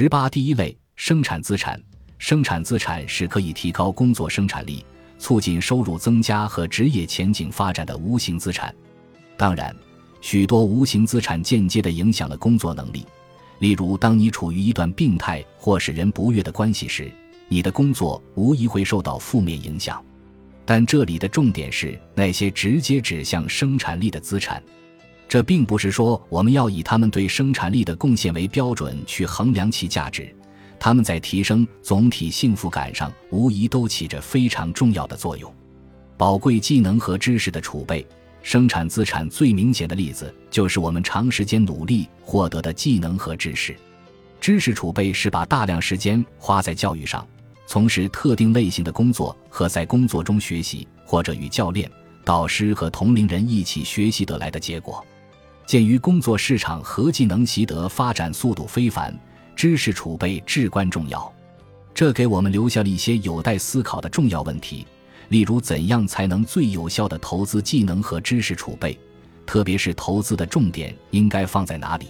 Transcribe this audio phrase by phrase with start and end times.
[0.00, 1.76] 十八第一类生产资产，
[2.18, 4.86] 生产资产是可以提高工作生产力、
[5.18, 8.72] 促进收入增加和职业前景发展的无形资产。
[9.36, 9.74] 当然，
[10.20, 13.04] 许多无形资产间接地影响了工作能力。
[13.58, 17.10] 例如，当你处于一段病态或使人不悦的关系时，
[17.48, 20.00] 你的工作无疑会受到负面影响。
[20.64, 24.62] 但这里的重点是那些直接指向生产力的资产。
[25.28, 30.34] 这并不是说我们要以他们对生产力的贡献为标准去衡量其价值，
[30.80, 35.54] 他们在提升总体幸福感上无疑都起着非常重要的作用。
[36.16, 38.04] 宝贵技能和知识的储备，
[38.42, 43.76] 生产资产最明显的例子就是我们长时间努力获得的技能和知识。
[44.40, 47.26] 知识储备是把大量时间花在教育上，
[47.66, 51.90] 从事特定类型的工作和在工作中学习，或者与教练、
[52.24, 55.04] 导师和同龄人一起学习得来的结果。
[55.68, 59.14] 鉴于工作市场和技能习得发展速度非凡，
[59.54, 61.30] 知识储备至关重要。
[61.92, 64.86] 这给我们留下了一些有待思考的重要问题，
[65.28, 68.98] 例如怎样才能最有效地投资技能和知识储备，
[69.44, 72.06] 特别是投资的重点应该放在哪里？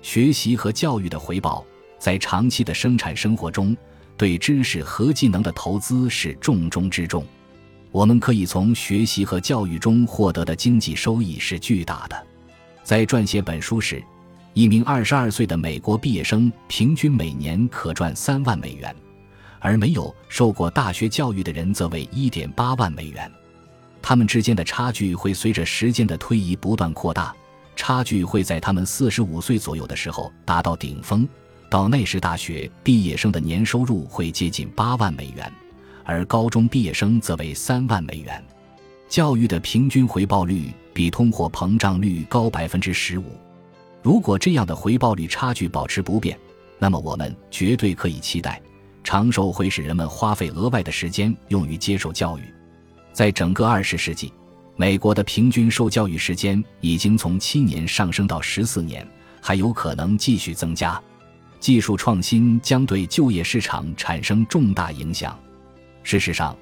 [0.00, 1.62] 学习和教育的回报，
[1.98, 3.76] 在长期的生产生活中，
[4.16, 7.22] 对知识和技能的投资是重中之重。
[7.92, 12.26] 我们可以从学习和教育中获得的经济收益是巨大的。
[12.86, 14.00] 在撰写本书时，
[14.54, 18.94] 一名二十二岁的美国毕业生平均每年可赚三万美元，
[19.58, 23.28] 而没有受过大学教育的人则为一点八万美元。
[24.00, 27.34] 他们之间的差距会随着时间的推移不断扩大，
[27.74, 31.28] 差距会在他们四十五岁左右的时候达到顶峰，
[31.68, 35.52] 到那时大学毕业生的年收入会接近八万美元，
[36.04, 38.40] 而高中毕业生则为三万美元。
[39.08, 43.24] 教育的平均回报率比通货膨胀率高百分之十五。
[44.02, 46.38] 如果这样的回报率差距保持不变，
[46.78, 48.62] 那么我们绝对可以期待，
[49.04, 52.40] 长寿会使人们花费额外的时间用于接受教育。
[53.12, 54.32] 在整个二十世纪，
[54.74, 59.06] 美国的平均受教育时间已经从七年上升到十四年，
[59.42, 60.98] 还有可能继续增加。
[61.60, 65.38] 技术创新将对就业市场产生重大影响。
[66.02, 66.56] 事实上。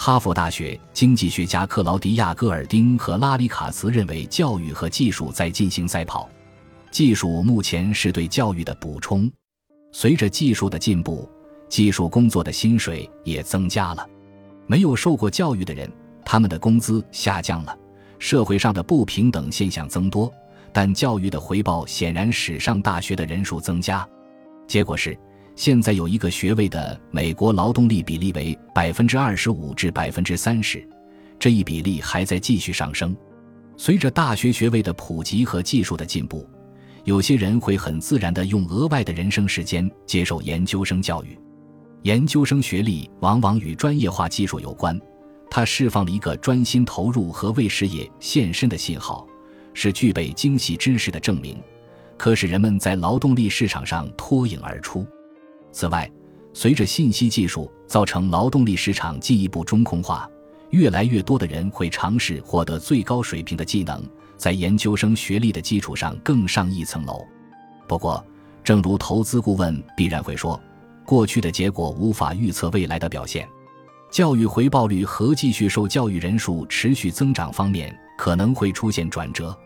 [0.00, 6.28] 哈佛大学经济学家克劳迪亚·戈尔丁和拉里·卡茨认为，教育和技术在进行赛跑，
[6.92, 9.28] 技术目前是对教育的补充。
[9.90, 11.28] 随着技术的进步，
[11.68, 14.08] 技术工作的薪水也增加了。
[14.68, 15.90] 没有受过教育的人，
[16.24, 17.76] 他们的工资下降了，
[18.20, 20.32] 社会上的不平等现象增多。
[20.72, 24.08] 但教育的回报显然使上大学的人数增加。
[24.68, 25.18] 结果是。
[25.58, 30.88] 现在有一个学位的美国劳动力比例为百分之二十五至百分之三十，
[31.36, 33.14] 这一比例还在继续上升。
[33.76, 36.48] 随着大学学位的普及和技术的进步，
[37.02, 41.36] 有些人会很自然地用额外的人生时间接受研究生教育。
[42.02, 44.96] 研究生学历往往与专业化技术有关，
[45.50, 49.26] 它释放了一个专心投入和为事业献身的信号，
[49.74, 51.60] 是具备精细知识的证明，
[52.16, 55.04] 可使人们在劳动力市场上脱颖而出。
[55.78, 56.10] 此外，
[56.52, 60.28] 随着信息技术造成劳动力市场进一步中空化，
[60.70, 64.02] 越来越多的人会尝试获得最高水平的技能，
[64.36, 67.24] 在研究生学历的基础上更上一层楼。
[67.86, 68.26] 不过，
[68.64, 70.60] 正如投资顾问必然会说，
[71.06, 73.48] 过去的结果无法预测未来的表现。
[74.10, 79.56] 教育回报率和继续受教育人数持续增长方面可能会出现转折。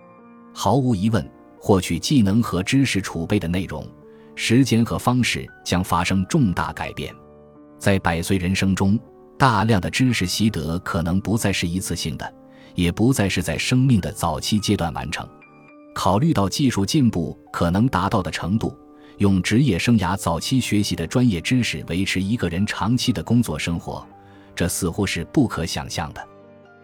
[0.52, 1.26] 毫无疑问，
[1.58, 3.82] 获取技能和知识储备的内容。
[4.34, 7.14] 时间和方式将发生重大改变，
[7.78, 8.98] 在百岁人生中，
[9.38, 12.34] 大量的知识习得可能不再是一次性的，
[12.74, 15.28] 也不再是在生命的早期阶段完成。
[15.94, 18.74] 考虑到技术进步可能达到的程度，
[19.18, 24.06] 用职业生涯早期学习的专业知识维持一个人长期的工作生活，
[24.54, 26.28] 这似乎是不可想象的。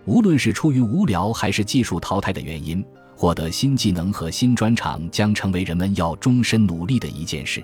[0.04, 2.84] 无论是出于无聊还是技术淘汰的原因。
[3.18, 7.60] 获得新技能和新专长将成为人们要终身努力的一件事。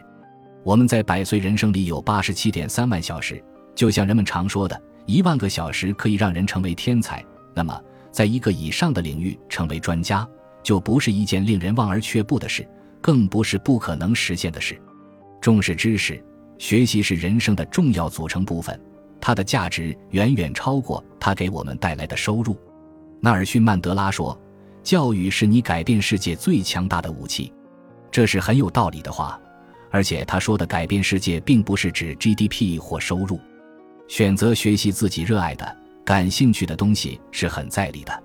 [0.64, 3.40] 我们在百岁人生里有八十七点三万小时，
[3.72, 7.24] 就像人们常说的，一万个小时可以让人成为天才。
[7.54, 7.80] 那么，
[8.10, 10.28] 在一个以上的领域成为专家，
[10.60, 12.68] 就不是一件令人望而却步的事，
[13.00, 14.76] 更不是不可能实现的事。
[15.40, 16.20] 重视知识，
[16.58, 18.76] 学习是人生的重要组成部分，
[19.20, 22.56] 它的价值远远超过它给我们带来的收入。
[23.20, 24.36] 纳尔逊·曼德拉说。
[24.84, 27.50] 教育是你改变世界最强大的武器，
[28.10, 29.40] 这是很有道理的话。
[29.90, 33.40] 而且他说的改变世界，并不是指 GDP 或收入。
[34.08, 38.22] 选择学习自己热爱的、感兴趣的东西是很在理的。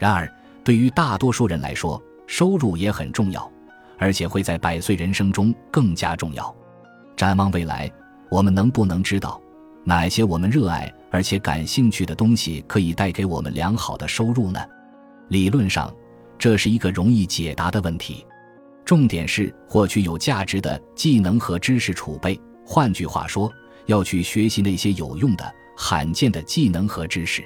[0.00, 0.28] 然而，
[0.64, 3.48] 对于大多数人来说，收入也很重要，
[3.96, 6.52] 而且会在百岁人生中更加重要。
[7.14, 7.88] 展望未来，
[8.28, 9.40] 我们能不能知道
[9.84, 14.60] 哪些我们热爱而且感兴趣的东西可以带给我们良好的收入呢？
[15.32, 15.90] 理论上，
[16.38, 18.22] 这是一个容易解答的问题。
[18.84, 22.38] 重点是获取有价值的技能和知识储备。
[22.66, 23.50] 换句话说，
[23.86, 27.42] 要去学习那些有用的、罕见的技能和知识。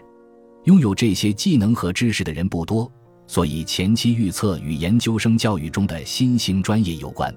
[0.65, 2.91] 拥有这些技能和知识的人不多，
[3.29, 7.33] 所以前期预测与研究生教育中的新兴专业有关。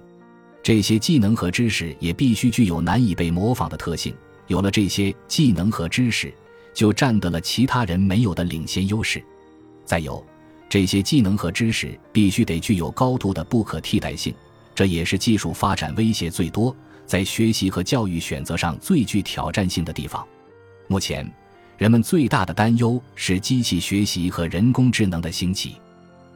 [0.64, 4.16] 这些技能和知识也必须具有难以被模仿的特性。
[4.48, 6.34] 有了这些技能和知识，
[6.74, 9.24] 就占得了其他人没有的领先优势。
[9.86, 10.24] 再有，
[10.70, 14.34] 这些技能和知识必须得具有高度的不可替代性，
[14.76, 16.74] 这也是技术发展威胁最多。
[17.08, 20.24] 在学习和教育选择上最具挑战性的地方，
[20.88, 21.28] 目前
[21.76, 25.78] 人们最大的担忧是机器学习和人工智能的兴起。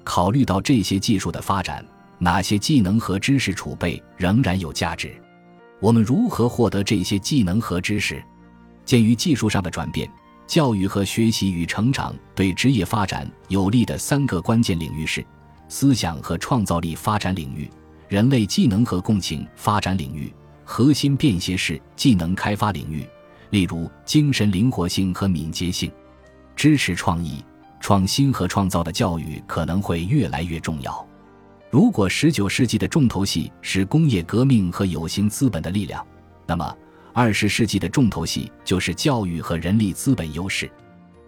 [0.03, 1.85] 考虑到这些技术的发展，
[2.18, 5.13] 哪些技能和知识储备仍然有价值？
[5.80, 8.24] 我们如何获得这些技能和知识？
[8.83, 10.09] 鉴于技术上的转变，
[10.45, 15.25] 教育和学习与成长对职业发展有利的三个关键领域是：
[15.68, 17.69] 思想和创造力发展领域、
[18.07, 20.34] 人类技能和共情发展领域。
[20.66, 23.06] 核心便携式技能开发领域，
[23.50, 25.92] 例如精神灵活性和敏捷性，
[26.56, 27.44] 支持创意、
[27.81, 31.06] 创新和创造的教育可能会越来越重要。
[31.69, 36.06] 如果十九世纪的重头戏是工业革命和有形资本的力量，
[36.48, 36.74] 那么
[37.15, 40.69] 二十世纪的重头戏就是教育和人力资本优势。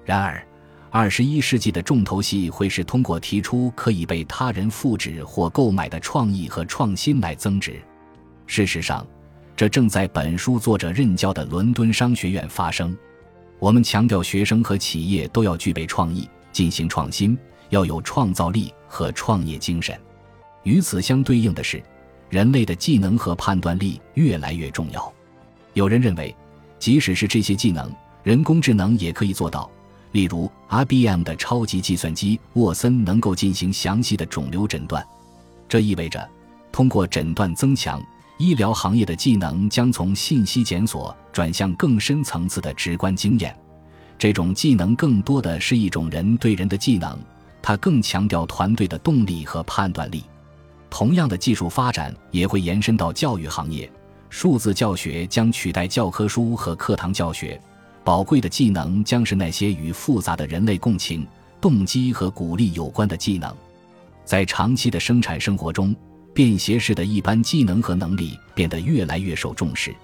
[0.03, 0.43] 然而，
[0.89, 7.79] 二十一世纪的重头戏会是通过提出可以被他人复制或购买的创意和创新来增值。
[8.47, 9.05] 事实上，
[9.55, 12.97] 这正在本书作者任教的伦敦商学院发生。
[13.59, 17.37] 我们强调学生和企业都要具备创意，进行创新，
[17.69, 19.95] 要有创造力和创业精神。
[20.63, 21.81] 与此相对应的是，
[22.29, 25.13] 人类的技能和判断力越来越重要。
[25.75, 26.33] 有人认为，
[26.79, 27.93] 即使是这些技能，
[28.23, 29.69] 人工智能也可以做到。
[30.13, 35.05] 例如，IBM 的超级计算机沃森能够进行详细的肿瘤诊断，
[35.67, 36.25] 这意味着
[36.71, 38.01] 通过诊断增强。
[38.37, 43.53] 医疗行业的技能将从信息检索转向更深层次的直观经验，
[44.17, 47.17] 这种技能更多的是一种人对人的技能，
[47.61, 50.23] 它更强调团队的动力和判断力。
[50.89, 53.89] 同样的技术发展也会延伸到教育行业，
[54.37, 57.57] 数字教学将取代教科书和课堂教学，
[58.03, 61.25] 宝贵的技能将是那些与复杂的人类共情、
[61.61, 63.55] 动机和鼓励有关的技能，
[64.25, 65.95] 在长期的生产生活中。
[66.33, 69.95] 便携式的一般技能和能力变得越来越受重视，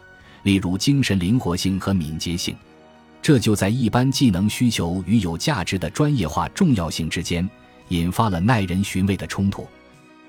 [0.43, 2.55] 例如精神灵活性和敏捷性，
[3.21, 7.47] 这就在一般技能需求与有价值的专业化重要性之间
[7.89, 9.67] 引发了耐人寻味的冲突。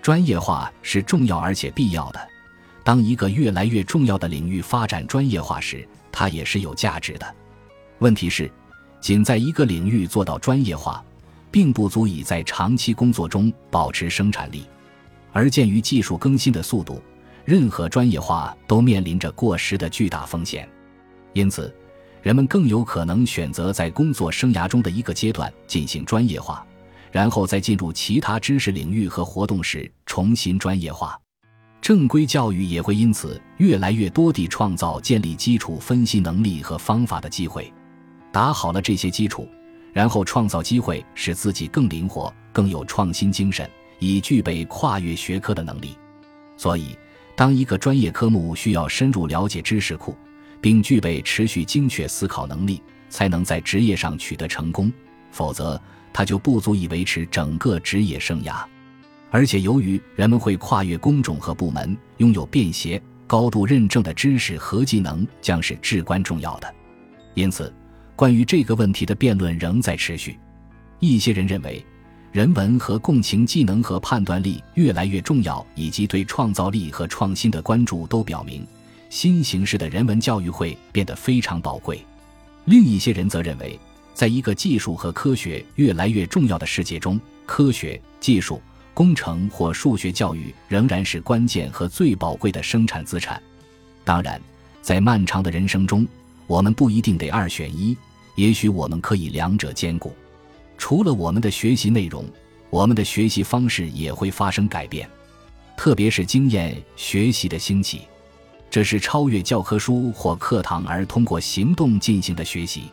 [0.02, 2.28] 专业化是重要而且必要的，
[2.84, 7.34] 当一个越来越重要的领域发展专业化时，它也是有价值的。
[7.98, 8.50] 问题是，
[9.00, 11.04] 仅在一个领域做到专业化，
[11.50, 14.66] 并不足以在长期工作中保持生产力。
[15.32, 17.00] 而鉴于技术更新的速度，
[17.44, 20.68] 任何专业化都面临着过时的巨大风险，
[21.32, 21.74] 因此，
[22.20, 26.66] 人们更有可能选择在工作生涯中的一个阶段进行专业化，
[27.10, 31.18] 然后在进入其他知识领域和活动时重新专业化。
[31.82, 37.70] 正规教育也会因此越来越多地创造建立基础分析能力和方法的机会。
[38.30, 39.48] 打好了这些基础，
[39.92, 43.68] 然后创造机会，使自己更灵活、更有创新精神。
[43.98, 45.96] 以具备跨越学科的能力，
[46.56, 46.96] 所以，
[47.36, 50.16] 当一个专业科目需要深入了解知识库，
[50.60, 54.92] 并具备持续精确思考能力，才能在职业上取得成功，
[55.30, 55.80] 否则，
[56.12, 58.64] 它就不足以维持整个职业生涯。
[59.32, 66.72] 而且，由于人们会跨越工种和部门，拥有便携、高度认证的知识和技能将是至关重要的。
[67.32, 67.72] 因此，
[68.14, 70.38] 关于这个问题的辩论仍在持续。
[71.00, 71.84] 一些人认为。
[72.32, 78.66] 人文和共情技能和判断力越来越重要，以及对创造力和创新的关注都表明，
[79.10, 82.02] 新形式的人文教育会变得非常宝贵。
[82.64, 83.78] 另一些人则认为，
[84.14, 88.62] 在一个技术和科学越来越重要的世界中，科学技术、
[88.94, 93.42] 工程或数学教育仍然是关键和最宝贵的生产资产。
[94.04, 94.40] 当然，
[94.80, 96.06] 在漫长的人生中，
[96.46, 97.96] 我们不一定得二选一，
[98.34, 100.12] 也许我们可以两者兼顾。
[100.76, 102.24] 除了我们的学习内容，
[102.68, 105.08] 我们的学习方式也会发生改变，
[105.76, 108.02] 特别是经验学习的兴起，
[108.68, 112.84] 这是超越教科书或课堂而通过行动进行的学习。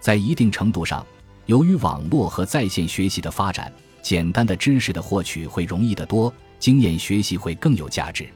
[0.00, 1.06] 在一定程度上，
[1.46, 8.28] 由于网络和在线学习的发展，简单的知识的获取会容易得多，经验学习会更有价值。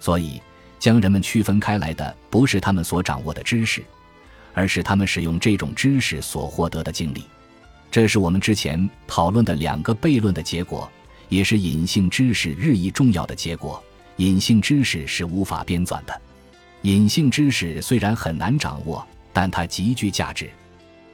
[0.00, 0.40] 所以，
[0.78, 3.82] 将人们区分开来的不是他们所掌握的知识，
[4.52, 7.24] 而是他们使用这种知识所获得的经历。
[7.90, 10.90] 这是我们之前讨论的两个悖论的结果，
[11.28, 13.82] 也是隐性知识日益重要的结果。
[14.16, 16.20] 隐性知识是无法编纂的。
[16.82, 20.50] 隐性知识虽然很难掌握，但它极具价值。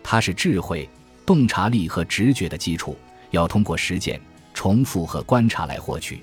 [0.02, 0.88] 它是智慧、
[1.24, 2.96] 洞察力和直觉的基础，
[3.30, 4.20] 要通过实践、
[4.54, 6.22] 重复和观察来获取。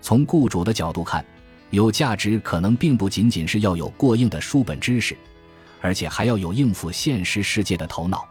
[0.00, 1.24] 从雇主的角度看，
[1.70, 5.16] 有价值可能并不仅仅是要有过硬的书本知识，
[5.80, 8.26] 而且还要有应付现实世界的头脑。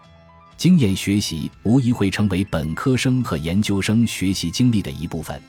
[0.57, 5.41] 经验学习无疑会成为本科生和研究生学习经历的一部分，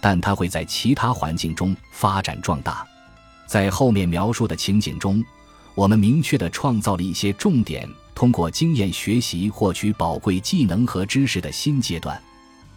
[0.00, 2.84] 但它会在其他环境中发展壮大。
[3.46, 5.24] 在后面描述的情景中，
[5.76, 7.88] 我们明确地创造了一些重点。
[8.18, 12.20] 通过经验学习获取宝贵技能和知识的新阶段，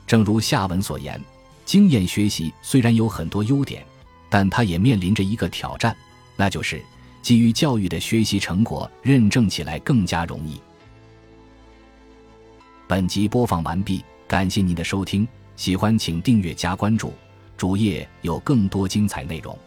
[0.06, 1.20] 正如下文所言，
[1.66, 3.84] 经验学习虽然有很多优点，
[4.30, 5.98] 但它也面临着一个挑战，
[6.36, 6.80] 那就是
[7.24, 10.62] 基于教育的学习成果认证起来更加容易。
[12.88, 17.16] 本集播放完毕，感谢您的收听，喜欢请订阅加关注，
[17.58, 19.58] 主页有更多精彩内容。